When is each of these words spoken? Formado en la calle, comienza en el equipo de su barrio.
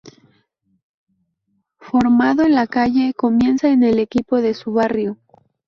Formado 1.77 2.41
en 2.41 2.55
la 2.55 2.65
calle, 2.65 3.13
comienza 3.15 3.69
en 3.69 3.83
el 3.83 3.99
equipo 3.99 4.41
de 4.41 4.55
su 4.55 4.73
barrio. 4.73 5.19